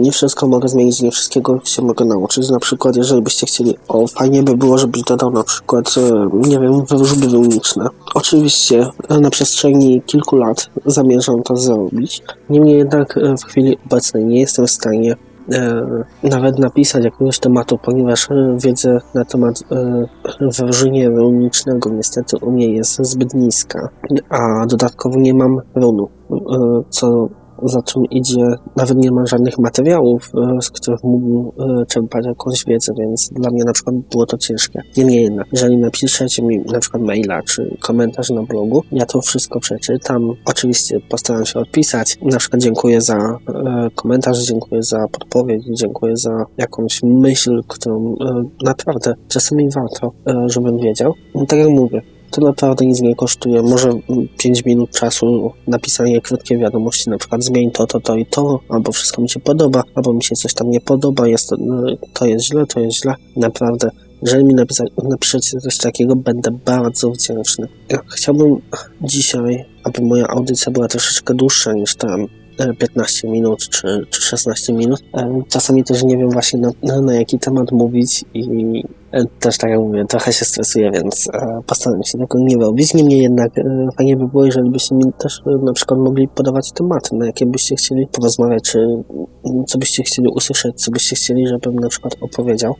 nie 0.00 0.12
wszystko 0.12 0.48
mogę 0.48 0.68
zmienić, 0.68 1.02
nie 1.02 1.10
wszystkiego 1.10 1.60
się 1.64 1.82
mogę 1.82 2.04
nauczyć. 2.04 2.50
Na 2.50 2.58
przykład, 2.58 2.96
jeżeli 2.96 3.22
byście 3.22 3.46
chcieli, 3.46 3.74
o 3.88 4.06
fajnie 4.06 4.42
by 4.42 4.56
było, 4.56 4.78
żebyś 4.78 5.02
dodał 5.02 5.30
na 5.30 5.44
przykład, 5.44 5.94
e, 5.96 6.30
nie 6.48 6.60
wiem, 6.60 6.84
wróżby 6.84 7.26
runiczne. 7.26 7.88
Oczywiście 8.14 8.86
e, 9.08 9.20
na 9.20 9.30
przestrzeni 9.30 10.02
kilku 10.06 10.36
lat 10.36 10.70
zamierzam 10.86 11.42
to 11.42 11.56
zrobić. 11.56 12.22
Niemniej 12.50 12.78
jednak 12.78 13.18
w 13.42 13.44
chwili 13.44 13.78
obecnej 13.86 14.24
nie 14.24 14.40
jestem 14.40 14.66
w 14.66 14.70
stanie 14.70 15.16
nawet 16.22 16.58
napisać 16.58 17.04
jakiegoś 17.04 17.38
tematu, 17.38 17.78
ponieważ 17.78 18.30
e, 18.30 18.56
wiedza 18.64 18.98
na 19.14 19.24
temat 19.24 19.62
e, 19.72 20.04
wrażenia 20.58 21.08
runicznego 21.08 21.90
niestety 21.90 22.36
u 22.36 22.50
mnie 22.50 22.74
jest 22.74 23.06
zbyt 23.06 23.34
niska, 23.34 23.88
a 24.28 24.66
dodatkowo 24.66 25.20
nie 25.20 25.34
mam 25.34 25.58
e, 25.58 25.62
co 26.90 27.28
za 27.64 27.82
czym 27.82 28.04
idzie, 28.04 28.56
nawet 28.76 28.96
nie 28.96 29.10
mam 29.10 29.26
żadnych 29.26 29.58
materiałów, 29.58 30.30
e, 30.34 30.62
z 30.62 30.70
których 30.70 31.04
mógłbym 31.04 31.80
e, 31.80 31.86
czerpać 31.86 32.26
jakąś 32.26 32.64
wiedzę, 32.64 32.92
więc 32.98 33.30
dla 33.32 33.50
mnie 33.50 33.64
na 33.64 33.72
przykład 33.72 33.96
było 34.10 34.26
to 34.26 34.38
ciężkie. 34.38 34.82
Niemniej 34.96 35.22
jednak, 35.22 35.46
jeżeli 35.52 35.76
napiszecie 35.76 36.42
mi 36.42 36.58
na 36.58 36.80
przykład 36.80 37.02
maila 37.02 37.42
czy 37.42 37.76
komentarz 37.80 38.30
na 38.30 38.42
blogu, 38.42 38.82
ja 38.92 39.06
to 39.06 39.20
wszystko 39.20 39.60
przeczytam. 39.60 40.32
Oczywiście 40.44 41.00
postaram 41.08 41.46
się 41.46 41.60
odpisać. 41.60 42.18
Na 42.22 42.38
przykład 42.38 42.62
dziękuję 42.62 43.00
za 43.00 43.38
e, 43.48 43.88
komentarz, 43.94 44.38
dziękuję 44.38 44.82
za 44.82 45.08
podpowiedź, 45.12 45.62
dziękuję 45.72 46.16
za 46.16 46.44
jakąś 46.58 47.00
myśl, 47.02 47.60
którą 47.68 48.16
naprawdę 48.64 49.14
czasami 49.28 49.70
warto, 49.70 50.12
żebym 50.46 50.78
wiedział. 50.78 51.14
Tak 51.48 51.58
jak 51.58 51.68
mówię, 51.68 52.02
to 52.32 52.40
naprawdę 52.40 52.86
nic 52.86 53.00
nie 53.00 53.14
kosztuje. 53.14 53.62
Może 53.62 53.90
5 54.38 54.64
minut 54.64 54.90
czasu 54.90 55.52
napisanie 55.66 56.20
krótkiej 56.20 56.58
wiadomości, 56.58 57.10
na 57.10 57.18
przykład 57.18 57.44
zmień 57.44 57.70
to, 57.70 57.86
to, 57.86 58.00
to 58.00 58.16
i 58.16 58.26
to, 58.26 58.60
albo 58.68 58.92
wszystko 58.92 59.22
mi 59.22 59.28
się 59.28 59.40
podoba, 59.40 59.82
albo 59.94 60.12
mi 60.12 60.24
się 60.24 60.34
coś 60.36 60.54
tam 60.54 60.70
nie 60.70 60.80
podoba, 60.80 61.28
jest 61.28 61.48
to, 61.48 61.56
no, 61.58 61.82
to 62.14 62.26
jest 62.26 62.44
źle, 62.44 62.66
to 62.66 62.80
jest 62.80 62.96
źle. 62.96 63.14
Naprawdę, 63.36 63.90
jeżeli 64.22 64.44
mi 64.44 64.54
napisać, 64.54 64.88
napiszecie 65.04 65.58
coś 65.58 65.78
takiego, 65.78 66.16
będę 66.16 66.50
bardzo 66.50 67.10
wdzięczny. 67.10 67.68
Chciałbym 68.08 68.56
dzisiaj, 69.00 69.64
aby 69.84 70.02
moja 70.02 70.26
audycja 70.28 70.72
była 70.72 70.88
troszeczkę 70.88 71.34
dłuższa 71.34 71.72
niż 71.72 71.96
tam 71.96 72.26
15 72.78 73.28
minut 73.28 73.68
czy, 73.68 74.06
czy 74.10 74.22
16 74.22 74.72
minut. 74.72 75.00
E, 75.14 75.42
Czasami 75.48 75.84
też 75.84 76.02
nie 76.02 76.16
wiem 76.16 76.30
właśnie 76.30 76.60
na, 76.60 76.70
na, 76.82 77.00
na 77.00 77.14
jaki 77.14 77.38
temat 77.38 77.72
mówić 77.72 78.24
i 78.34 78.42
e, 78.44 79.01
też 79.40 79.58
tak 79.58 79.70
jak 79.70 79.80
mówię, 79.80 80.04
trochę 80.08 80.32
się 80.32 80.44
stresuję, 80.44 80.90
więc 80.90 81.28
e, 81.34 81.60
postaram 81.66 82.02
się 82.02 82.18
tego 82.18 82.38
nie 82.38 82.56
robić. 82.56 82.94
Niemniej 82.94 83.22
jednak 83.22 83.58
e, 83.58 83.88
fajnie 83.96 84.16
by 84.16 84.28
było, 84.28 84.44
jeżeli 84.44 84.70
byście 84.70 84.94
mi 84.94 85.12
też 85.18 85.42
e, 85.46 85.64
na 85.64 85.72
przykład 85.72 86.00
mogli 86.00 86.28
podawać 86.28 86.72
tematy, 86.72 87.16
na 87.16 87.26
jakie 87.26 87.46
byście 87.46 87.76
chcieli 87.76 88.06
porozmawiać, 88.06 88.62
czy 88.62 88.78
co 89.66 89.78
byście 89.78 90.02
chcieli 90.02 90.28
usłyszeć, 90.28 90.82
co 90.82 90.90
byście 90.90 91.16
chcieli, 91.16 91.46
żebym 91.46 91.74
na 91.74 91.88
przykład 91.88 92.16
opowiedział. 92.20 92.74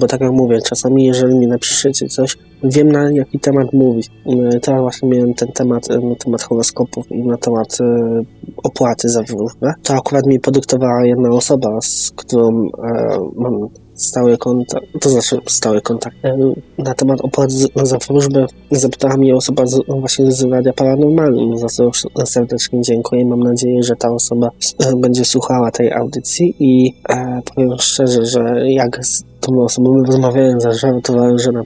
Bo 0.00 0.06
tak 0.06 0.20
jak 0.20 0.32
mówię, 0.32 0.58
czasami 0.62 1.04
jeżeli 1.04 1.38
mi 1.38 1.46
napiszecie 1.46 2.06
coś, 2.06 2.36
wiem 2.64 2.92
na 2.92 3.12
jaki 3.12 3.40
temat 3.40 3.72
mówić. 3.72 4.10
Teraz 4.62 4.80
właśnie 4.80 5.08
miałem 5.08 5.34
ten 5.34 5.48
temat, 5.52 5.88
na 5.88 6.14
temat 6.24 6.42
horoskopów 6.42 7.10
i 7.10 7.22
na 7.22 7.36
temat 7.36 7.78
opłaty 8.56 9.08
za 9.08 9.22
wróżbę. 9.22 9.72
To 9.82 9.94
akurat 9.94 10.26
mi 10.26 10.40
podyktowała 10.40 11.06
jedna 11.06 11.28
osoba, 11.28 11.80
z 11.80 12.10
którą 12.16 12.68
mam 13.36 13.68
stały 13.98 14.38
kontakt, 14.38 14.86
to 15.00 15.10
znaczy 15.10 15.38
stały 15.46 15.80
kontakt. 15.80 16.16
Na 16.78 16.94
temat 16.94 17.20
opłat 17.20 17.50
za 17.82 17.98
wróżbę 17.98 18.46
zapytała 18.70 19.16
mnie 19.16 19.34
osoba 19.34 19.66
z, 19.66 19.80
właśnie 19.88 20.32
z 20.32 20.44
Radia 20.44 20.72
Paranormalnym, 20.72 21.58
za 21.58 21.66
co 21.66 21.90
serdecznie 22.24 22.82
dziękuję. 22.82 23.24
Mam 23.24 23.40
nadzieję, 23.40 23.82
że 23.82 23.96
ta 23.96 24.10
osoba 24.10 24.50
e, 24.78 24.96
będzie 24.96 25.24
słuchała 25.24 25.70
tej 25.70 25.92
audycji 25.92 26.54
i 26.58 26.94
e, 27.08 27.40
powiem 27.54 27.70
szczerze, 27.78 28.24
że 28.24 28.70
jak 28.70 29.00
tą 29.48 29.62
osobą 29.62 30.04
rozmawiałem, 30.04 30.60
zażartowałem, 30.60 31.38
że 31.38 31.52
na, 31.52 31.62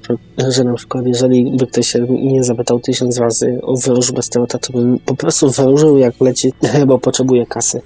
że 0.48 0.64
na 0.64 0.74
przykład 0.74 1.06
jeżeli 1.06 1.56
by 1.56 1.66
ktoś 1.66 1.86
się 1.86 2.06
nie 2.08 2.44
zapytał 2.44 2.80
tysiąc 2.80 3.18
razy 3.18 3.58
o 3.62 3.76
wróżbę 3.76 4.22
Steota, 4.22 4.58
to 4.58 4.72
bym 4.72 4.98
po 5.06 5.14
prostu 5.14 5.50
wróżył 5.50 5.98
jak 5.98 6.20
leci, 6.20 6.52
bo 6.86 6.98
potrzebuje 6.98 7.46
kasy. 7.46 7.80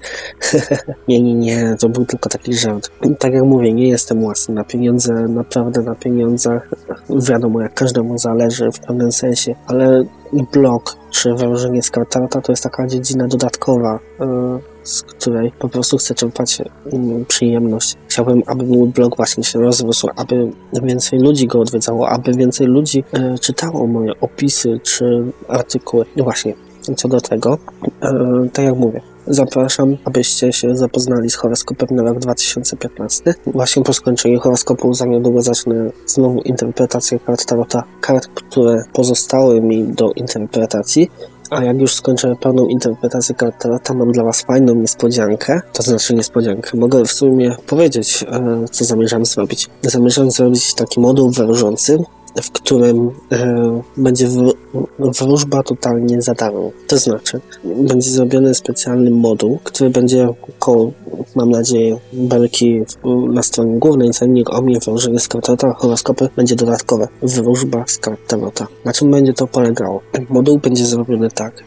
nie, 1.07 1.21
nie, 1.21 1.33
nie, 1.33 1.75
to 1.79 1.89
był 1.89 2.05
tylko 2.05 2.29
taki 2.29 2.53
żart. 2.53 2.89
Tak 3.19 3.33
jak 3.33 3.43
mówię, 3.43 3.73
nie 3.73 3.87
jestem 3.87 4.23
łasny 4.23 4.55
na 4.55 4.63
pieniądze, 4.63 5.13
naprawdę 5.13 5.81
na 5.81 5.95
pieniądzach. 5.95 6.69
Wiadomo, 7.09 7.61
jak 7.61 7.73
każdemu 7.73 8.17
zależy 8.17 8.71
w 8.71 8.79
pewnym 8.79 9.11
sensie, 9.11 9.55
ale 9.67 10.03
blog 10.53 10.97
czy 11.11 11.33
wrażenie 11.33 11.81
z 11.81 11.91
kartata 11.91 12.41
to 12.41 12.51
jest 12.51 12.63
taka 12.63 12.87
dziedzina 12.87 13.27
dodatkowa, 13.27 13.99
yy, 14.19 14.76
z 14.87 15.01
której 15.01 15.51
po 15.59 15.69
prostu 15.69 15.97
chcę 15.97 16.15
czerpać 16.15 16.59
yy, 16.59 17.25
przyjemność. 17.27 17.95
Chciałbym, 18.07 18.43
aby 18.45 18.63
mój 18.63 18.89
blog 18.89 19.17
właśnie 19.17 19.43
się 19.43 19.59
rozrósł, 19.59 20.07
aby 20.15 20.51
więcej 20.83 21.19
ludzi 21.19 21.47
go 21.47 21.59
odwiedzało, 21.59 22.09
aby 22.09 22.33
więcej 22.33 22.67
ludzi 22.67 23.03
yy, 23.13 23.39
czytało 23.39 23.87
moje 23.87 24.19
opisy 24.21 24.79
czy 24.83 25.23
artykuły. 25.47 26.05
No 26.15 26.23
właśnie, 26.23 26.53
co 26.97 27.07
do 27.07 27.21
tego, 27.21 27.57
yy, 28.01 28.49
tak 28.53 28.65
jak 28.65 28.75
mówię, 28.75 29.01
Zapraszam, 29.29 29.97
abyście 30.05 30.53
się 30.53 30.77
zapoznali 30.77 31.29
z 31.29 31.35
horoskopem 31.35 31.95
na 31.95 32.03
rok 32.03 32.19
2015. 32.19 33.33
Właśnie 33.45 33.83
po 33.83 33.93
skończeniu 33.93 34.39
horoskopu 34.39 34.93
za 34.93 35.05
niedługo 35.05 35.41
zacznę 35.41 35.91
znowu 36.05 36.41
interpretację 36.41 37.19
kart 37.19 37.45
Tarota, 37.45 37.83
kart, 38.01 38.27
które 38.27 38.83
pozostały 38.93 39.61
mi 39.61 39.83
do 39.83 40.11
interpretacji. 40.11 41.11
A 41.49 41.63
jak 41.63 41.79
już 41.81 41.93
skończę 41.93 42.35
pełną 42.35 42.65
interpretację 42.65 43.35
kart 43.35 43.61
Tarota, 43.61 43.93
mam 43.93 44.11
dla 44.11 44.23
Was 44.23 44.41
fajną 44.41 44.75
niespodziankę. 44.75 45.61
To 45.73 45.83
znaczy 45.83 46.15
niespodziankę. 46.15 46.77
Mogę 46.77 47.05
w 47.05 47.11
sumie 47.11 47.55
powiedzieć, 47.67 48.25
e, 48.31 48.65
co 48.71 48.85
zamierzam 48.85 49.25
zrobić. 49.25 49.69
Zamierzam 49.81 50.31
zrobić 50.31 50.73
taki 50.73 50.99
moduł 50.99 51.31
wężący, 51.31 51.97
w 52.41 52.51
którym 52.51 53.11
e, 53.31 53.81
będzie 53.97 54.27
wróżba 54.99 55.63
totalnie 55.63 56.21
za 56.21 56.33
darmo. 56.33 56.71
To 56.87 56.97
znaczy, 56.97 57.41
będzie 57.63 58.11
zrobiony 58.11 58.53
specjalny 58.53 59.11
moduł, 59.11 59.59
który 59.63 59.89
będzie 59.89 60.27
koło, 60.59 60.91
mam 61.35 61.49
nadzieję, 61.49 61.97
belki 62.13 62.81
na 63.33 63.43
stronie 63.43 63.79
głównej, 63.79 64.09
cennik 64.09 64.53
o 64.53 64.61
mnie 64.61 64.79
wróżenie 64.79 65.19
z 65.19 65.27
kartota, 65.27 65.73
horoskopy 65.73 66.29
będzie 66.35 66.55
dodatkowe. 66.55 67.07
Wróżba 67.21 67.83
z 67.87 67.97
kart. 67.97 68.19
Na 68.85 68.93
czym 68.93 69.11
będzie 69.11 69.33
to 69.33 69.47
polegało? 69.47 70.01
Moduł 70.29 70.59
będzie 70.59 70.85
zrobiony 70.85 71.31
tak, 71.31 71.63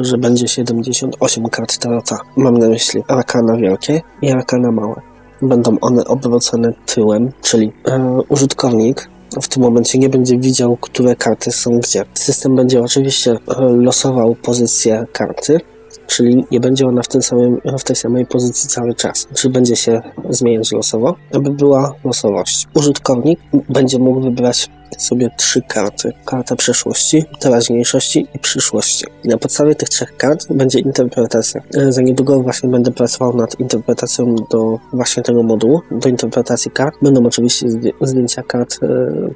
że 0.00 0.18
będzie 0.18 0.48
78 0.48 1.48
kart 1.48 1.78
tarota. 1.78 2.16
Mam 2.36 2.58
na 2.58 2.68
myśli 2.68 3.02
arkana 3.08 3.56
wielkie 3.56 4.02
i 4.22 4.30
arkana 4.30 4.70
małe. 4.70 5.00
Będą 5.42 5.76
one 5.80 6.04
obrócone 6.04 6.72
tyłem, 6.86 7.32
czyli 7.42 7.72
e, 7.88 8.20
użytkownik 8.28 9.08
w 9.42 9.48
tym 9.48 9.62
momencie 9.62 9.98
nie 9.98 10.08
będzie 10.08 10.38
widział, 10.38 10.76
które 10.76 11.16
karty 11.16 11.50
są 11.50 11.78
gdzie. 11.78 12.04
System 12.14 12.56
będzie 12.56 12.82
oczywiście 12.82 13.30
e, 13.30 13.36
losował 13.58 14.34
pozycję 14.34 15.06
karty, 15.12 15.60
czyli 16.06 16.44
nie 16.50 16.60
będzie 16.60 16.86
ona 16.86 17.02
w, 17.02 17.08
tym 17.08 17.22
samym, 17.22 17.60
w 17.78 17.84
tej 17.84 17.96
samej 17.96 18.26
pozycji 18.26 18.68
cały 18.68 18.94
czas. 18.94 19.28
Czy 19.34 19.50
będzie 19.50 19.76
się 19.76 20.02
zmieniać 20.30 20.72
losowo, 20.72 21.16
aby 21.34 21.50
była 21.50 21.94
losowość. 22.04 22.66
Użytkownik 22.74 23.40
będzie 23.68 23.98
mógł 23.98 24.20
wybrać 24.20 24.70
sobie 25.02 25.30
trzy 25.36 25.62
karty. 25.62 26.12
Karta 26.24 26.56
przeszłości, 26.56 27.24
teraźniejszości 27.40 28.26
i 28.34 28.38
przyszłości. 28.38 29.04
I 29.24 29.28
na 29.28 29.38
podstawie 29.38 29.74
tych 29.74 29.88
trzech 29.88 30.16
kart 30.16 30.46
będzie 30.50 30.78
interpretacja. 30.80 31.60
E, 31.74 31.92
za 31.92 32.02
niedługo 32.02 32.40
właśnie 32.40 32.68
będę 32.68 32.90
pracował 32.90 33.36
nad 33.36 33.60
interpretacją 33.60 34.34
do 34.50 34.78
właśnie 34.92 35.22
tego 35.22 35.42
modułu, 35.42 35.80
do 35.90 36.08
interpretacji 36.08 36.70
kart. 36.70 36.94
Będą 37.02 37.26
oczywiście 37.26 37.66
zdjęcia 38.00 38.42
kart 38.42 38.78
e, 38.82 38.88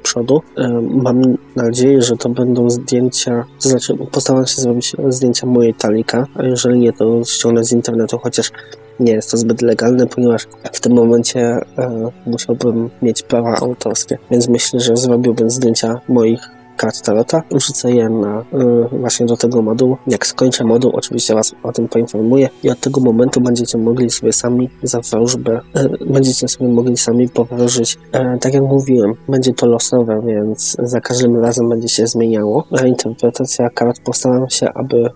przodu. 0.03 0.41
E, 0.57 0.81
mam 0.81 1.37
nadzieję, 1.55 2.01
że 2.01 2.17
to 2.17 2.29
będą 2.29 2.69
zdjęcia, 2.69 3.45
to 3.63 3.69
znaczy 3.69 3.97
postaram 4.11 4.47
się 4.47 4.61
zrobić 4.61 4.95
zdjęcia 5.09 5.47
mojej 5.47 5.73
talika, 5.73 6.27
a 6.35 6.43
jeżeli 6.43 6.79
nie, 6.79 6.93
to 6.93 7.23
ściągnę 7.25 7.63
z 7.63 7.71
internetu, 7.71 8.17
chociaż 8.17 8.51
nie 8.99 9.11
jest 9.11 9.31
to 9.31 9.37
zbyt 9.37 9.61
legalne, 9.61 10.07
ponieważ 10.07 10.47
w 10.73 10.79
tym 10.79 10.93
momencie 10.93 11.39
e, 11.77 12.09
musiałbym 12.25 12.89
mieć 13.01 13.23
prawa 13.23 13.55
autorskie, 13.55 14.17
więc 14.31 14.47
myślę, 14.47 14.79
że 14.79 14.97
zrobiłbym 14.97 15.49
zdjęcia 15.49 16.01
moich 16.07 16.58
kart 16.79 17.01
tarota, 17.01 17.43
wrzucę 17.51 17.91
je 17.91 18.09
na, 18.09 18.41
y, 18.41 18.99
właśnie 18.99 19.25
do 19.25 19.37
tego 19.37 19.61
modułu. 19.61 19.97
Jak 20.07 20.27
skończę 20.27 20.63
moduł, 20.63 20.91
oczywiście 20.93 21.33
Was 21.35 21.55
o 21.63 21.71
tym 21.71 21.87
poinformuję 21.87 22.49
i 22.63 22.69
od 22.69 22.79
tego 22.79 23.01
momentu 23.01 23.41
będziecie 23.41 23.77
mogli 23.77 24.09
sobie 24.09 24.33
sami 24.33 24.69
za 24.83 24.99
wróżbę, 24.99 25.61
y, 26.01 26.05
będziecie 26.05 26.47
sobie 26.47 26.69
mogli 26.69 26.97
sami 26.97 27.29
powróżyć. 27.29 27.97
Y, 28.35 28.39
tak 28.39 28.53
jak 28.53 28.63
mówiłem, 28.63 29.13
będzie 29.29 29.53
to 29.53 29.65
losowe, 29.67 30.21
więc 30.25 30.77
za 30.83 31.01
każdym 31.01 31.37
razem 31.37 31.69
będzie 31.69 31.89
się 31.89 32.07
zmieniało. 32.07 32.63
Interpretacja 32.85 33.69
kart 33.69 33.99
postaram 34.03 34.49
się, 34.49 34.73
aby 34.73 35.09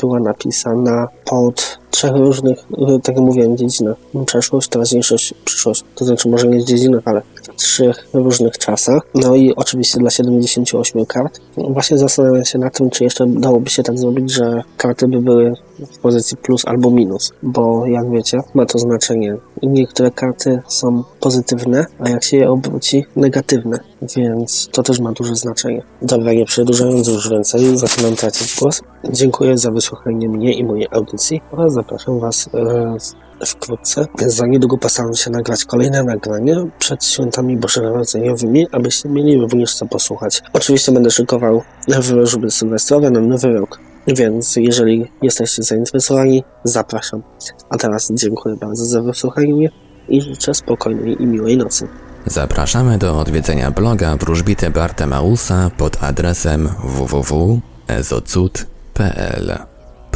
była 0.00 0.20
napisana 0.20 1.08
pod 1.24 1.78
trzech 1.90 2.16
różnych, 2.16 2.58
tak 3.02 3.16
jak 3.16 3.24
mówiłem, 3.24 3.56
dziedzinach. 3.56 3.96
Przeszłość, 4.26 4.68
teraźniejszość, 4.68 5.34
przyszłość. 5.44 5.84
To 5.94 6.04
znaczy 6.04 6.28
może 6.28 6.48
nie 6.48 6.60
w 6.60 6.64
dziedzinach, 6.64 7.02
ale 7.04 7.22
trzech 7.56 8.08
różnych 8.14 8.58
czasach. 8.58 9.02
No 9.14 9.34
i 9.34 9.54
oczywiście 9.56 9.98
dla 9.98 10.10
78 10.10 11.06
kart. 11.06 11.40
Właśnie 11.56 11.98
zastanawiam 11.98 12.44
się 12.44 12.58
nad 12.58 12.78
tym, 12.78 12.90
czy 12.90 13.04
jeszcze 13.04 13.26
dałoby 13.26 13.70
się 13.70 13.82
tak 13.82 13.98
zrobić, 13.98 14.32
że 14.32 14.62
karty 14.76 15.08
by 15.08 15.20
były 15.20 15.54
w 15.78 15.98
pozycji 15.98 16.36
plus 16.36 16.62
albo 16.66 16.90
minus, 16.90 17.32
bo 17.42 17.86
jak 17.86 18.10
wiecie, 18.10 18.38
ma 18.54 18.66
to 18.66 18.78
znaczenie. 18.78 19.36
Niektóre 19.62 20.10
karty 20.10 20.62
są 20.68 21.04
pozytywne, 21.20 21.86
a 21.98 22.08
jak 22.08 22.24
się 22.24 22.36
je 22.36 22.50
obróci, 22.50 23.04
negatywne, 23.16 23.78
więc 24.16 24.68
to 24.72 24.82
też 24.82 25.00
ma 25.00 25.12
duże 25.12 25.34
znaczenie. 25.34 25.82
Dobra, 26.02 26.32
nie 26.32 26.44
przedłużając 26.44 27.08
już 27.08 27.30
więcej, 27.30 27.76
zaczynam 27.76 28.16
tracić 28.16 28.56
głos. 28.60 28.82
Dziękuję 29.10 29.58
za 29.58 29.70
wysłuchanie 29.70 30.28
mnie 30.28 30.52
i 30.52 30.64
mojej 30.64 30.88
audycji 30.90 31.40
oraz 31.50 31.72
zapraszam 31.72 32.20
Was 32.20 32.50
e, 32.54 32.96
wkrótce. 33.46 34.06
Za 34.26 34.46
niedługo 34.46 34.78
postaram 34.78 35.14
się 35.14 35.30
nagrać 35.30 35.64
kolejne 35.64 36.04
nagranie 36.04 36.66
przed 36.78 37.04
świętami 37.04 37.56
bożonarodzeniowymi, 37.56 38.66
abyście 38.72 39.08
mieli 39.08 39.40
również 39.40 39.74
co 39.74 39.86
posłuchać. 39.86 40.42
Oczywiście 40.52 40.92
będę 40.92 41.10
szykował 41.10 41.62
wróżby 41.88 42.50
sylwestrowe 42.50 43.10
na 43.10 43.20
nowy 43.20 43.52
rok. 43.52 43.80
Więc 44.06 44.56
jeżeli 44.56 45.10
jesteście 45.22 45.62
zainteresowani, 45.62 46.44
zapraszam. 46.64 47.22
A 47.70 47.76
teraz 47.76 48.12
dziękuję 48.12 48.56
bardzo 48.56 48.84
za 48.84 49.02
wysłuchanie 49.02 49.54
mnie 49.54 49.70
i 50.08 50.22
życzę 50.22 50.54
spokojnej 50.54 51.22
i 51.22 51.26
miłej 51.26 51.56
nocy. 51.56 51.88
Zapraszamy 52.26 52.98
do 52.98 53.18
odwiedzenia 53.18 53.70
bloga 53.70 54.16
wróżbity 54.16 54.70
Bartemausa 54.70 55.70
pod 55.76 56.02
adresem 56.02 56.68
www.ezocud.pl 56.84 59.77